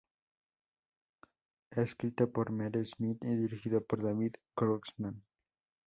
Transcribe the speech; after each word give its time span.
Escrito 1.69 2.31
por 2.31 2.51
Mere 2.51 2.83
Smith 2.85 3.23
y 3.23 3.35
dirigido 3.35 3.85
por 3.85 4.01
David 4.03 4.33
Grossman. 4.55 5.23